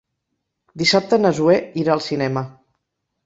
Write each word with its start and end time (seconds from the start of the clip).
Dissabte 0.81 1.19
na 1.19 1.31
Zoè 1.41 1.57
irà 1.81 1.93
al 1.97 2.03
cinema. 2.07 2.45